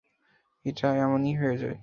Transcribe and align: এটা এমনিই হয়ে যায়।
এটা 0.65 0.87
এমনিই 0.95 1.35
হয়ে 1.35 1.57
যায়। 1.57 1.77